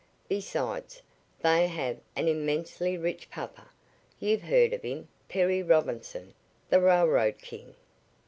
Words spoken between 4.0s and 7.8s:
You've heard of him Perry Robinson, the railroad king?"